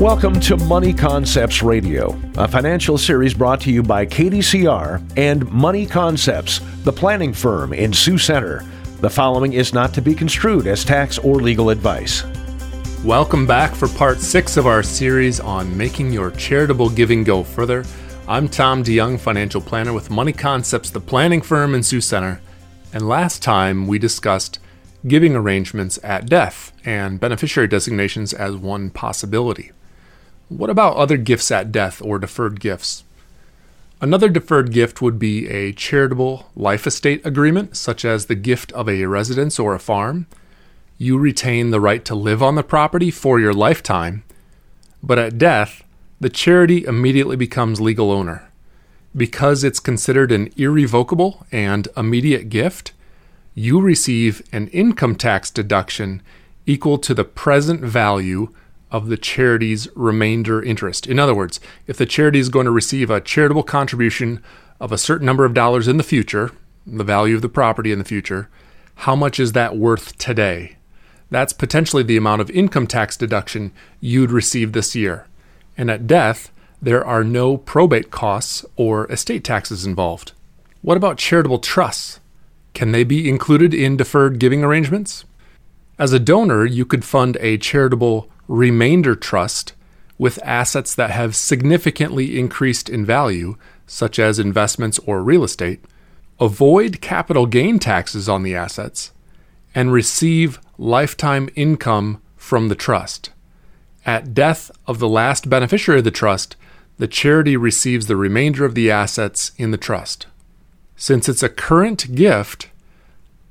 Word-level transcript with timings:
Welcome 0.00 0.40
to 0.40 0.56
Money 0.56 0.94
Concepts 0.94 1.62
Radio, 1.62 2.18
a 2.38 2.48
financial 2.48 2.96
series 2.96 3.34
brought 3.34 3.60
to 3.60 3.70
you 3.70 3.82
by 3.82 4.06
KDCR 4.06 5.18
and 5.18 5.46
Money 5.52 5.84
Concepts, 5.84 6.60
the 6.84 6.92
planning 6.92 7.34
firm 7.34 7.74
in 7.74 7.92
Sioux 7.92 8.16
Center. 8.16 8.64
The 9.00 9.10
following 9.10 9.52
is 9.52 9.74
not 9.74 9.92
to 9.92 10.00
be 10.00 10.14
construed 10.14 10.66
as 10.66 10.86
tax 10.86 11.18
or 11.18 11.34
legal 11.34 11.68
advice. 11.68 12.24
Welcome 13.04 13.46
back 13.46 13.74
for 13.74 13.88
part 13.88 14.20
six 14.20 14.56
of 14.56 14.66
our 14.66 14.82
series 14.82 15.38
on 15.38 15.76
making 15.76 16.14
your 16.14 16.30
charitable 16.30 16.88
giving 16.88 17.22
go 17.22 17.44
further. 17.44 17.84
I'm 18.26 18.48
Tom 18.48 18.82
DeYoung, 18.82 19.20
financial 19.20 19.60
planner 19.60 19.92
with 19.92 20.08
Money 20.08 20.32
Concepts, 20.32 20.88
the 20.88 21.00
planning 21.00 21.42
firm 21.42 21.74
in 21.74 21.82
Sioux 21.82 22.00
Center. 22.00 22.40
And 22.94 23.06
last 23.06 23.42
time 23.42 23.86
we 23.86 23.98
discussed 23.98 24.60
giving 25.06 25.36
arrangements 25.36 25.98
at 26.02 26.24
death 26.24 26.72
and 26.86 27.20
beneficiary 27.20 27.68
designations 27.68 28.32
as 28.32 28.56
one 28.56 28.88
possibility. 28.88 29.72
What 30.50 30.68
about 30.68 30.96
other 30.96 31.16
gifts 31.16 31.52
at 31.52 31.70
death 31.70 32.02
or 32.02 32.18
deferred 32.18 32.58
gifts? 32.58 33.04
Another 34.00 34.28
deferred 34.28 34.72
gift 34.72 35.00
would 35.00 35.16
be 35.16 35.48
a 35.48 35.72
charitable 35.72 36.50
life 36.56 36.88
estate 36.88 37.24
agreement, 37.24 37.76
such 37.76 38.04
as 38.04 38.26
the 38.26 38.34
gift 38.34 38.72
of 38.72 38.88
a 38.88 39.06
residence 39.06 39.60
or 39.60 39.74
a 39.74 39.78
farm. 39.78 40.26
You 40.98 41.18
retain 41.18 41.70
the 41.70 41.80
right 41.80 42.04
to 42.04 42.16
live 42.16 42.42
on 42.42 42.56
the 42.56 42.64
property 42.64 43.12
for 43.12 43.38
your 43.38 43.52
lifetime, 43.52 44.24
but 45.00 45.20
at 45.20 45.38
death, 45.38 45.84
the 46.18 46.28
charity 46.28 46.84
immediately 46.84 47.36
becomes 47.36 47.80
legal 47.80 48.10
owner. 48.10 48.50
Because 49.16 49.62
it's 49.62 49.78
considered 49.78 50.32
an 50.32 50.52
irrevocable 50.56 51.46
and 51.52 51.86
immediate 51.96 52.48
gift, 52.48 52.90
you 53.54 53.80
receive 53.80 54.42
an 54.50 54.66
income 54.68 55.14
tax 55.14 55.48
deduction 55.48 56.22
equal 56.66 56.98
to 56.98 57.14
the 57.14 57.24
present 57.24 57.82
value 57.82 58.52
of 58.90 59.08
the 59.08 59.16
charity's 59.16 59.88
remainder 59.94 60.62
interest. 60.62 61.06
In 61.06 61.18
other 61.18 61.34
words, 61.34 61.60
if 61.86 61.96
the 61.96 62.06
charity 62.06 62.38
is 62.38 62.48
going 62.48 62.64
to 62.64 62.70
receive 62.70 63.10
a 63.10 63.20
charitable 63.20 63.62
contribution 63.62 64.42
of 64.80 64.92
a 64.92 64.98
certain 64.98 65.26
number 65.26 65.44
of 65.44 65.54
dollars 65.54 65.86
in 65.86 65.96
the 65.96 66.02
future, 66.02 66.52
the 66.86 67.04
value 67.04 67.36
of 67.36 67.42
the 67.42 67.48
property 67.48 67.92
in 67.92 67.98
the 67.98 68.04
future, 68.04 68.48
how 68.96 69.14
much 69.14 69.38
is 69.38 69.52
that 69.52 69.76
worth 69.76 70.16
today? 70.18 70.76
That's 71.30 71.52
potentially 71.52 72.02
the 72.02 72.16
amount 72.16 72.40
of 72.40 72.50
income 72.50 72.86
tax 72.86 73.16
deduction 73.16 73.72
you'd 74.00 74.32
receive 74.32 74.72
this 74.72 74.96
year. 74.96 75.26
And 75.76 75.90
at 75.90 76.06
death, 76.06 76.50
there 76.82 77.04
are 77.04 77.22
no 77.22 77.56
probate 77.56 78.10
costs 78.10 78.64
or 78.76 79.10
estate 79.12 79.44
taxes 79.44 79.86
involved. 79.86 80.32
What 80.82 80.96
about 80.96 81.18
charitable 81.18 81.58
trusts? 81.58 82.20
Can 82.72 82.92
they 82.92 83.04
be 83.04 83.28
included 83.28 83.74
in 83.74 83.96
deferred 83.96 84.38
giving 84.38 84.64
arrangements? 84.64 85.24
As 85.98 86.12
a 86.12 86.18
donor, 86.18 86.64
you 86.64 86.86
could 86.86 87.04
fund 87.04 87.36
a 87.40 87.58
charitable 87.58 88.29
remainder 88.50 89.14
trust 89.14 89.74
with 90.18 90.42
assets 90.42 90.94
that 90.96 91.12
have 91.12 91.36
significantly 91.36 92.36
increased 92.36 92.90
in 92.90 93.06
value, 93.06 93.56
such 93.86 94.18
as 94.18 94.38
investments 94.38 94.98
or 95.06 95.22
real 95.22 95.44
estate, 95.44 95.80
avoid 96.40 97.00
capital 97.00 97.46
gain 97.46 97.78
taxes 97.78 98.28
on 98.28 98.42
the 98.42 98.54
assets, 98.54 99.12
and 99.72 99.92
receive 99.92 100.60
lifetime 100.78 101.48
income 101.54 102.20
from 102.36 102.68
the 102.68 102.74
trust. 102.74 103.30
At 104.04 104.34
death 104.34 104.70
of 104.84 104.98
the 104.98 105.08
last 105.08 105.48
beneficiary 105.48 105.98
of 105.98 106.04
the 106.04 106.10
trust, 106.10 106.56
the 106.98 107.06
charity 107.06 107.56
receives 107.56 108.06
the 108.06 108.16
remainder 108.16 108.64
of 108.64 108.74
the 108.74 108.90
assets 108.90 109.52
in 109.58 109.70
the 109.70 109.78
trust. 109.78 110.26
Since 110.96 111.28
it's 111.28 111.44
a 111.44 111.48
current 111.48 112.16
gift, 112.16 112.68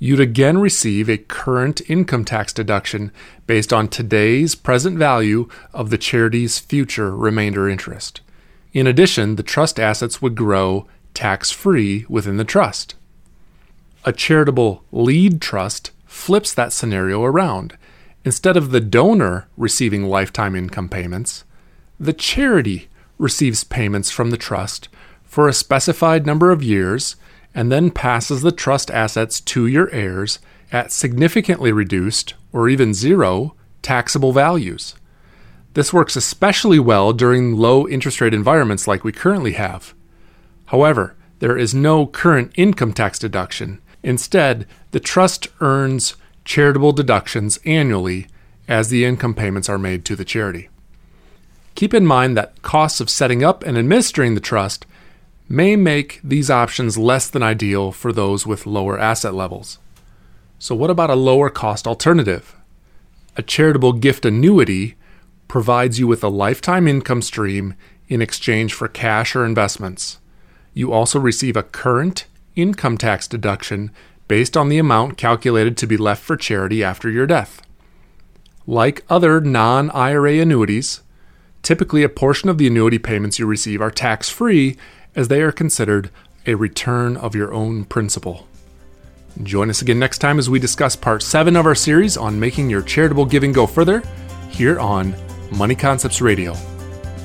you'd 0.00 0.18
again 0.18 0.58
receive 0.58 1.08
a 1.08 1.18
current 1.18 1.82
income 1.88 2.24
tax 2.24 2.52
deduction 2.52 3.12
based 3.46 3.72
on 3.72 3.86
today's 3.86 4.54
present 4.54 4.98
value 4.98 5.46
of 5.74 5.90
the 5.90 5.98
charity's 5.98 6.58
future 6.58 7.14
remainder 7.14 7.68
interest. 7.68 8.22
In 8.72 8.86
addition, 8.86 9.36
the 9.36 9.42
trust 9.42 9.78
assets 9.78 10.22
would 10.22 10.34
grow 10.34 10.88
tax 11.12 11.50
free 11.50 12.06
within 12.08 12.38
the 12.38 12.44
trust. 12.44 12.94
A 14.04 14.12
charitable 14.12 14.82
lead 14.90 15.42
trust 15.42 15.90
flips 16.06 16.54
that 16.54 16.72
scenario 16.72 17.22
around. 17.22 17.76
Instead 18.24 18.56
of 18.56 18.70
the 18.70 18.80
donor 18.80 19.48
receiving 19.56 20.06
lifetime 20.06 20.56
income 20.56 20.88
payments, 20.88 21.44
the 21.98 22.14
charity 22.14 22.88
receives 23.18 23.64
payments 23.64 24.10
from 24.10 24.30
the 24.30 24.38
trust 24.38 24.88
for 25.24 25.46
a 25.46 25.52
specified 25.52 26.24
number 26.24 26.50
of 26.50 26.62
years 26.62 27.16
and 27.54 27.70
then 27.70 27.90
passes 27.90 28.42
the 28.42 28.52
trust 28.52 28.90
assets 28.90 29.40
to 29.40 29.66
your 29.66 29.90
heirs 29.90 30.38
at 30.72 30.92
significantly 30.92 31.72
reduced 31.72 32.34
or 32.52 32.68
even 32.68 32.94
zero 32.94 33.54
taxable 33.82 34.32
values. 34.32 34.94
This 35.74 35.92
works 35.92 36.16
especially 36.16 36.78
well 36.78 37.12
during 37.12 37.56
low 37.56 37.86
interest 37.86 38.20
rate 38.20 38.34
environments 38.34 38.88
like 38.88 39.04
we 39.04 39.12
currently 39.12 39.52
have. 39.52 39.94
However, 40.66 41.16
there 41.38 41.56
is 41.56 41.74
no 41.74 42.06
current 42.06 42.52
income 42.56 42.92
tax 42.92 43.18
deduction. 43.18 43.80
Instead, 44.02 44.66
the 44.90 45.00
trust 45.00 45.48
earns 45.60 46.14
charitable 46.44 46.92
deductions 46.92 47.58
annually 47.64 48.26
as 48.68 48.88
the 48.88 49.04
income 49.04 49.34
payments 49.34 49.68
are 49.68 49.78
made 49.78 50.04
to 50.04 50.16
the 50.16 50.24
charity. 50.24 50.68
Keep 51.74 51.94
in 51.94 52.06
mind 52.06 52.36
that 52.36 52.60
costs 52.62 53.00
of 53.00 53.10
setting 53.10 53.42
up 53.42 53.62
and 53.62 53.78
administering 53.78 54.34
the 54.34 54.40
trust 54.40 54.86
may 55.50 55.74
make 55.74 56.20
these 56.22 56.48
options 56.48 56.96
less 56.96 57.28
than 57.28 57.42
ideal 57.42 57.90
for 57.90 58.12
those 58.12 58.46
with 58.46 58.66
lower 58.66 58.96
asset 58.96 59.34
levels. 59.34 59.80
So, 60.60 60.76
what 60.76 60.90
about 60.90 61.10
a 61.10 61.16
lower 61.16 61.50
cost 61.50 61.88
alternative? 61.88 62.54
A 63.36 63.42
charitable 63.42 63.94
gift 63.94 64.24
annuity 64.24 64.94
provides 65.48 65.98
you 65.98 66.06
with 66.06 66.22
a 66.22 66.28
lifetime 66.28 66.86
income 66.86 67.20
stream 67.20 67.74
in 68.08 68.22
exchange 68.22 68.72
for 68.72 68.86
cash 68.86 69.34
or 69.34 69.44
investments. 69.44 70.20
You 70.72 70.92
also 70.92 71.18
receive 71.18 71.56
a 71.56 71.64
current 71.64 72.26
income 72.54 72.96
tax 72.96 73.26
deduction 73.26 73.90
based 74.28 74.56
on 74.56 74.68
the 74.68 74.78
amount 74.78 75.16
calculated 75.16 75.76
to 75.78 75.86
be 75.88 75.96
left 75.96 76.22
for 76.22 76.36
charity 76.36 76.84
after 76.84 77.10
your 77.10 77.26
death. 77.26 77.60
Like 78.68 79.04
other 79.10 79.40
non 79.40 79.90
IRA 79.90 80.34
annuities, 80.34 81.00
typically 81.62 82.04
a 82.04 82.08
portion 82.08 82.48
of 82.48 82.56
the 82.56 82.68
annuity 82.68 82.98
payments 82.98 83.40
you 83.40 83.46
receive 83.46 83.80
are 83.80 83.90
tax 83.90 84.28
free 84.28 84.76
as 85.14 85.28
they 85.28 85.42
are 85.42 85.52
considered 85.52 86.10
a 86.46 86.54
return 86.54 87.16
of 87.16 87.34
your 87.34 87.52
own 87.52 87.84
principal. 87.84 88.46
Join 89.42 89.70
us 89.70 89.82
again 89.82 89.98
next 89.98 90.18
time 90.18 90.38
as 90.38 90.50
we 90.50 90.58
discuss 90.58 90.96
part 90.96 91.22
7 91.22 91.56
of 91.56 91.66
our 91.66 91.74
series 91.74 92.16
on 92.16 92.38
making 92.38 92.68
your 92.68 92.82
charitable 92.82 93.24
giving 93.24 93.52
go 93.52 93.66
further 93.66 94.02
here 94.50 94.78
on 94.80 95.14
Money 95.56 95.74
Concepts 95.74 96.20
Radio. 96.20 96.54